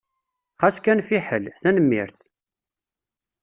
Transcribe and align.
Xas 0.61 0.77
kan 0.83 0.99
fiḥel! 1.07 1.45
Tanemmirt. 1.61 2.19